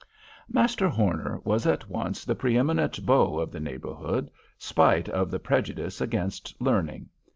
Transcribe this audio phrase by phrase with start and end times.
[0.51, 6.01] Master Horner was at once the preëminent beau of the neighborhood, spite of the prejudice
[6.01, 7.07] against learning.